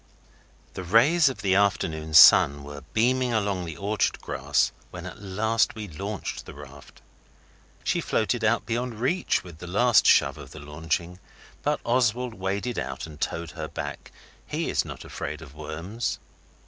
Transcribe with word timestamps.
The 0.73 0.83
rays 0.83 1.29
of 1.29 1.43
the 1.43 1.53
afternoon 1.53 2.15
sun 2.15 2.63
were 2.63 2.81
beaming 2.91 3.33
along 3.35 3.65
the 3.65 3.77
orchard 3.77 4.19
grass 4.19 4.71
when 4.89 5.05
at 5.05 5.21
last 5.21 5.75
we 5.75 5.87
launched 5.89 6.47
the 6.47 6.55
raft. 6.55 7.03
She 7.83 8.01
floated 8.01 8.43
out 8.43 8.65
beyond 8.65 8.99
reach 8.99 9.43
with 9.43 9.59
the 9.59 9.67
last 9.67 10.07
shove 10.07 10.39
of 10.39 10.49
the 10.53 10.59
launching. 10.59 11.19
But 11.61 11.81
Oswald 11.85 12.33
waded 12.33 12.79
out 12.79 13.05
and 13.05 13.21
towed 13.21 13.51
her 13.51 13.67
back; 13.67 14.11
he 14.47 14.71
is 14.71 14.83
not 14.83 15.05
afraid 15.05 15.39
of 15.39 15.53
worms. 15.53 16.17